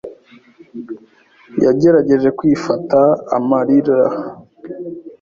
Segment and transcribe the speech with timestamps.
[1.63, 2.99] yagerageje kwifata
[3.37, 3.97] amarira.